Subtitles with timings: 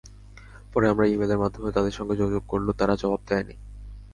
[0.73, 3.55] পরে আমরা ই-মেইলের মাধ্যমে তাদের সঙ্গে যোগাযোগ করলেও তারা জবাব দেয়নি।